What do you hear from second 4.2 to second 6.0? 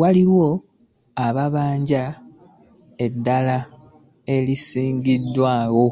erisigaddeyo?